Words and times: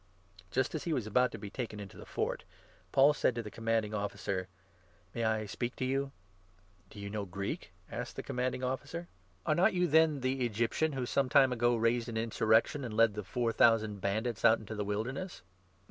Just 0.49 0.73
as 0.73 0.85
he 0.85 0.93
was 0.93 1.05
about 1.05 1.31
to 1.31 1.37
be 1.37 1.51
taken 1.51 1.79
into 1.79 1.95
the 1.95 2.07
Fort, 2.07 2.43
Paul 2.91 3.13
said 3.13 3.35
to 3.35 3.41
37 3.41 3.43
the 3.43 3.51
Commanding 3.55 3.93
Officer:" 3.93 4.47
May 5.13 5.23
I 5.23 5.45
speak 5.45 5.75
to 5.75 5.85
you?" 5.85 6.11
44 6.87 6.89
Do 6.89 6.99
you 7.01 7.09
know 7.11 7.25
Greek?" 7.25 7.71
asked 7.91 8.15
the 8.15 8.23
Commanding 8.23 8.63
Officer." 8.63 9.09
Are 9.45 9.53
not 9.53 9.75
you, 9.75 9.85
then, 9.85 10.21
the 10.21 10.43
Egyptian 10.43 10.93
who 10.93 11.05
some 11.05 11.29
time 11.29 11.53
ago 11.53 11.75
raised 11.75 12.07
38 12.07 12.07
36 12.07 12.07
Num. 12.09 12.09
6. 12.09 12.09
j. 12.09 12.09
THE 12.09 12.09
ACTS, 12.09 12.09
21—22. 12.09 12.09
257 12.09 12.17
an 12.17 12.23
insurrection 12.57 12.83
and 12.85 12.97
led 12.97 13.13
the 13.13 13.23
four 13.23 13.51
thousand 13.51 14.01
Bandits 14.01 14.45
out 14.45 14.57
into 14.57 14.73
the 14.73 14.83
Wilderness 14.85 15.41